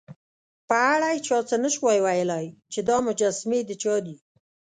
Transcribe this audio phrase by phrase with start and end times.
[0.67, 4.15] په اړه یې چا څه نه شوای ویلای، چې دا مجسمې د چا دي.